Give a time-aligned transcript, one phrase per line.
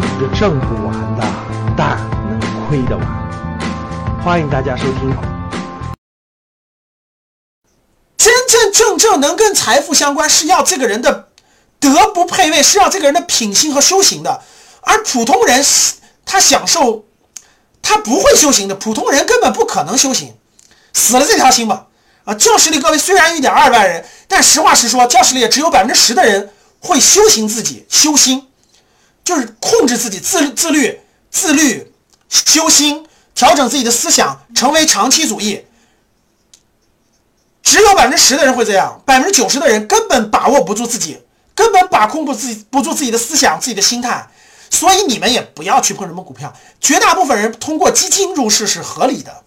[0.00, 1.24] 钱挣不完的，
[1.76, 1.98] 但
[2.28, 3.06] 能亏得完。
[4.22, 5.14] 欢迎大家收听。
[8.16, 11.28] 真真正正能跟财富相关，是要这个人的
[11.78, 14.42] 德不配位，是要这个人的品性和修行的。
[14.82, 15.64] 而普通人，
[16.24, 17.04] 他享受，
[17.82, 18.74] 他不会修行的。
[18.74, 20.34] 普通人根本不可能修行，
[20.92, 21.86] 死了这条心吧。
[22.24, 28.49] 啊，教室里各位虽然一点二万人，但实话实说，教室里也只有百分之十的人会修行自己，修心，
[29.30, 30.98] 就是控制自己，自自律，
[31.30, 31.92] 自律，
[32.28, 35.64] 修心，调整自己的思想，成为长期主义。
[37.62, 41.22] 只有百分之十的人会这样，百分之九十的人根本把握不住自己，
[41.54, 44.28] 根本把控不自己不住自己的思想、自己的心态。
[44.68, 49.44] 所以你们也不要去碰什么股票，绝大部分人通过基金入市是合理的。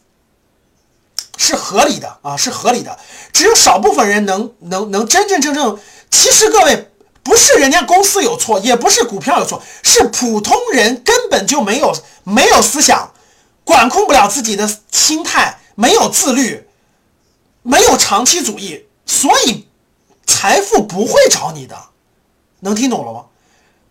[1.35, 2.97] 是合理的啊，是合理的。
[3.33, 5.77] 只有少部分人能能能真真正正。
[6.09, 6.89] 其实各位
[7.23, 13.13] 不是人家公司有错，也不是股票有错，是普通人根本就没有没有思想，
[13.63, 16.67] 管控不了自己的心态，没有自律，
[17.61, 19.67] 没有长期主义，所以
[20.25, 21.75] 财富不会找你的。
[22.59, 23.25] 能听懂了吗？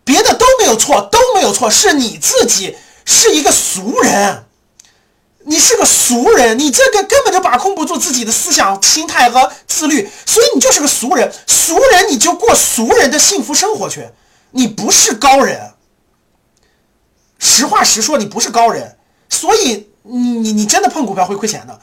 [0.05, 4.45] 别的都没有错，都没有错，是你自己是一个俗人。
[5.45, 11.33] 你是个俗人，你这个根本就把控不住自己的思想、心态和自律，所以你就是个俗人。
[11.47, 14.09] 俗人你就过俗人的幸福生活去，
[14.53, 15.73] 你不是高人。
[17.39, 18.97] 实话实说，你不是高人，
[19.29, 21.81] 所以你你你真的碰股票会亏钱的。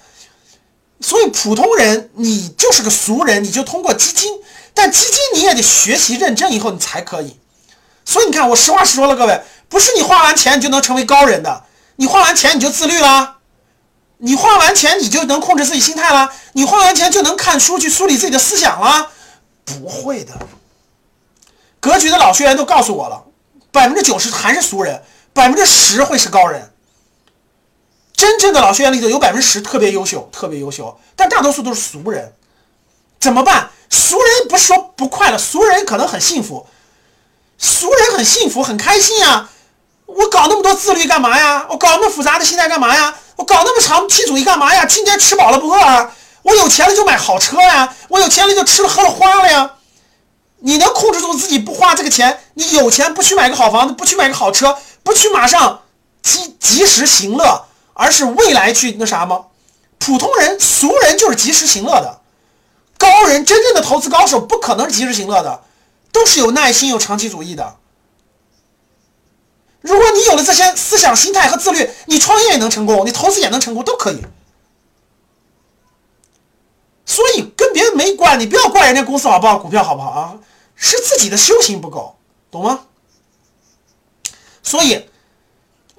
[1.02, 4.32] 所以普通人你就是个俗人，你就通过基金，
[4.74, 7.38] 但基金你也得学习认证以后你才可以。
[8.06, 11.64] 所以你看，我实话实说了，各位，不是你花完钱你就能成为高人的，
[11.98, 13.39] 你花完钱你就自律了。
[14.22, 16.30] 你花完钱，你就能控制自己心态了？
[16.54, 19.12] 你花完钱就能看书去梳理自己的思想了？
[19.64, 20.34] 不会的。
[21.80, 23.24] 格局的老学员都告诉我了，
[23.72, 26.74] 百分之九十还是俗人，百分之十会是高人。
[28.14, 32.34] 真正的老学员里头有百分之十特别优秀，特别优秀，但大多数都是俗人。
[33.22, 33.70] 怎么办？
[33.90, 36.68] 俗人不是说不快乐，俗人可能很幸福，
[37.58, 39.50] 俗人很幸福，很开心呀。
[40.06, 41.66] 我搞那么多自律干嘛呀？
[41.70, 43.16] 我搞那么复杂的心态干嘛呀？
[43.40, 44.86] 我搞那么长期主义干嘛呀？
[44.86, 46.12] 今天吃饱了不饿啊！
[46.44, 47.96] 我有钱了就买好车呀！
[48.10, 49.76] 我有钱了就吃了喝了花了呀！
[50.60, 52.42] 你能控制住自己不花这个钱？
[52.56, 55.84] 你有钱不去买个好房子，不去买个好车，不去马上
[56.22, 59.46] 及及时行乐，而是未来去那啥吗？
[60.00, 62.20] 普通人、俗人就是及时行乐的，
[62.98, 65.62] 高人、真正的投资高手不可能及时行乐的，
[66.12, 67.78] 都是有耐心、有长期主义的。
[69.82, 74.22] 如果你有了这些思想、心态和自律，你创业也能成功，你投资也能成功，都可以。
[77.06, 80.38] 所以跟别人没关，你不要怪人家公司好不好，股票好不好啊？
[80.76, 82.18] 是自己的修行不够，
[82.52, 82.82] 懂吗？
[84.62, 85.10] 所以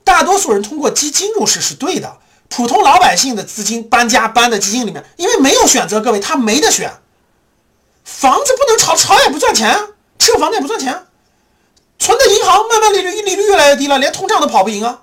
[0.05, 2.19] 大多数人通过基金入市是对的，
[2.49, 6.93] 普通老百姓的资金搬家搬的基金里面，因为没有选择，各位他没得选，
[8.05, 9.77] 房子不能炒，炒也不赚钱，
[10.19, 11.07] 持有房子也不赚钱。
[12.00, 15.03] 存在银行，慢慢利率利率越来越低了，连通胀都跑不赢啊！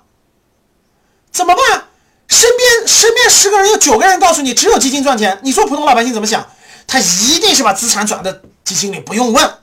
[1.30, 1.84] 怎么办？
[2.26, 6.46] 身边身边十个人有九个人告诉你只有基金赚钱，你说普通老百姓怎么想？
[6.88, 8.30] 他一定是把资产转到
[8.64, 9.58] 基金里，不用问，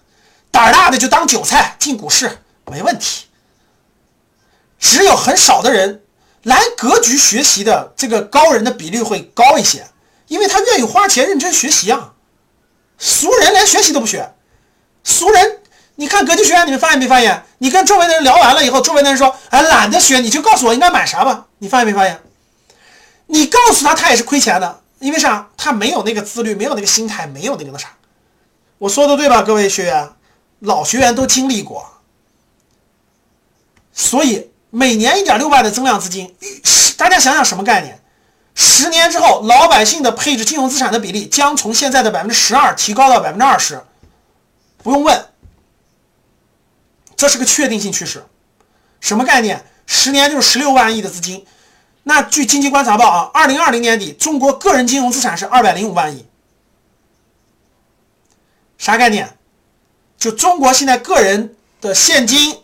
[0.49, 2.39] 胆儿大的就当韭菜进股市
[2.71, 3.25] 没问题。
[4.79, 6.03] 只有很少的人
[6.43, 9.85] 来格局学习的这个高人的比率会高一些，
[10.27, 12.13] 因为他愿意花钱认真学习啊。
[12.97, 14.33] 俗人连学习都不学，
[15.03, 15.59] 俗人。
[15.95, 17.43] 你看格局学院，你们发现没发现？
[17.59, 22.19] 你跟周围的人聊完了以后，周围的人说：“哎，懒得学，你就告诉我应该买啥吧。”你发现没发现？
[23.27, 25.47] 你告诉他，他也是亏钱的，因为啥？
[25.55, 27.89] 他没有那个自律，没有那个心态，没有那个那啥。
[28.77, 30.09] 我说的对吧，各位学员？
[30.59, 31.85] 老学员都经历过。
[33.93, 36.35] 所以每年一点六万的增量资金，
[36.97, 38.01] 大家想想什么概念？
[38.53, 43.81] 十年之后，老百姓的配置金融资产的比例将从现在的百分之十二提高到百分之二十，
[44.83, 45.25] 不用问。
[47.15, 48.25] 这是个确定性趋势，
[48.99, 49.65] 什么概念？
[49.87, 51.45] 十年就是十六万亿的资金。
[52.03, 56.25] 那据经济观察报啊，二零二零年底中国个人金融资产是二百零五万亿。
[58.77, 59.37] 啥概念？
[60.17, 62.57] 就中国现在个人的现金，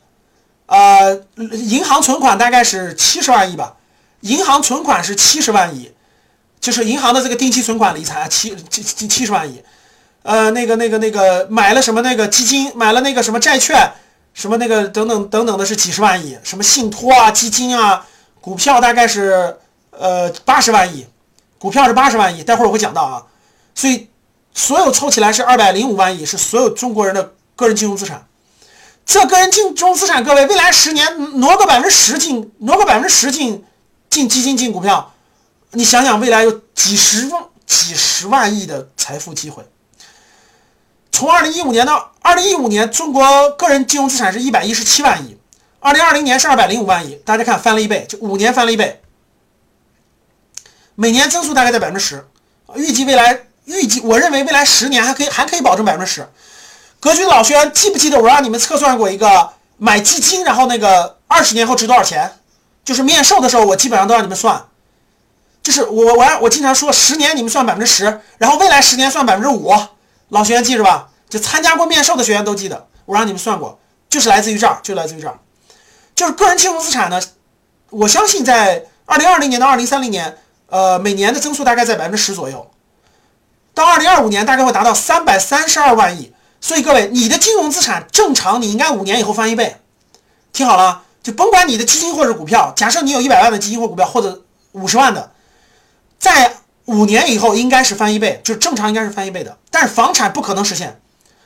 [0.65, 3.77] 呃，银行存款大概是七十万亿吧。
[4.21, 5.91] 银行存款是七十万亿，
[6.59, 9.63] 就是银行的这个定期存款理财七七七七十万亿。
[10.23, 13.91] 呃，那个那个那个买了什么那个基金，买了那个什么债券。
[14.33, 18.05] 什么那个等等等等的是几十万亿，什么信托啊、基金啊、
[18.39, 19.57] 股票大概是
[19.91, 21.05] 呃八十万亿，
[21.59, 23.23] 股票是八十万亿，待会儿我会讲到啊。
[23.75, 24.07] 所以
[24.53, 28.25] 所有凑起来是二百零五万亿，是所有中国人的个人金融资产。
[29.05, 33.65] 这个人净重资产，各位未来十年挪个百分之十进，挪个百分之十进
[34.09, 35.13] 进基金进股票，
[35.71, 39.63] 你想想未来有几十万几十万亿的财富机会。
[41.11, 45.37] 从二零一五年到二零一五年，中国个人金融资产是一百一十七万亿，
[45.79, 49.01] 二零二零年是二百零五万亿，大家看翻了一倍，就五年翻了一倍，
[50.95, 52.25] 每年增速大概在百分之十，
[52.75, 56.27] 预计未来预计我认为未来十年还可以还可以保证百分之十。
[56.99, 62.31] 格局老学员记不记得我让你们测算过一个买基金，然后那个二十年后值多少钱？
[62.83, 64.65] 就是面授的时候，我基本上都让你们算，
[65.61, 69.71] 就是我我我经常说十年你们算百分之十，然后未来十年算百分之五。
[70.31, 73.77] 老学员记着吧，就参加过面授的学员都记得，我让你们算过，
[74.09, 75.37] 就是来自于这儿，就来自于这儿，
[76.15, 77.21] 就是个人金融资产呢，
[77.89, 80.37] 我相信在二零二零年到二零三零年，
[80.67, 82.71] 呃，每年的增速大概在百分之十左右，
[83.73, 86.31] 到二零二五年大概会达到三百三十二万亿。
[86.61, 89.81] 所以各位，你的金融资产正常你应该五年以后翻一倍，
[90.53, 95.33] 听好了，就甭管你的基金或者股票，假设你有一百万的基金或股票，或者五十万的，
[96.17, 96.55] 在。
[96.91, 101.01] 五年以后应该是翻一倍，就是正常应该是翻一倍的，但是房产不可能实现，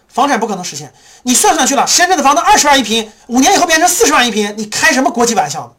[0.08, 0.92] 房产不可能实现。
[1.24, 5.76] 你算算去了，深圳的房子二十万一平，五年以后变成四十万一平，你开什么国际玩笑？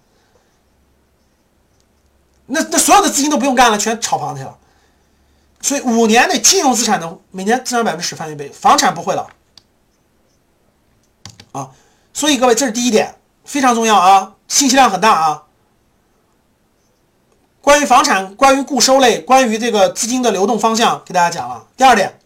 [2.47, 4.57] 那那所有的资金都不用干了，全炒房去了。
[5.61, 9.27] 所以五年内金融资产能每年增长百分之十翻一倍，房产不会了
[11.51, 11.71] 啊。
[12.15, 15.43] 所以各位，这是第一点，非常重要啊，信息量很大啊。
[17.67, 21.67] 关于房产、关于固收类、关于这个资金的流动方向，给大家讲了。
[21.77, 22.21] 第二点，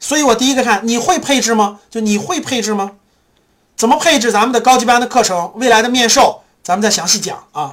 [0.00, 1.80] 所以我第一个看你会配置吗？
[1.90, 2.92] 就你会配置吗？
[3.76, 4.32] 怎么配置？
[4.32, 7.72] 咱们的高级班的课程，未来的面授，咱们再详细讲啊。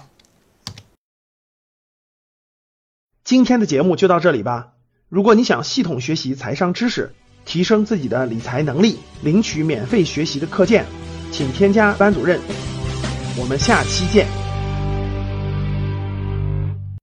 [3.23, 4.71] 今天的节目就到这里吧。
[5.07, 7.15] 如果你想系统学习财商知识，
[7.45, 10.85] 提升自己的理财能力，领取免费学习的课件，
[11.31, 12.41] 请添加班主任。
[13.37, 14.40] 我们下期见。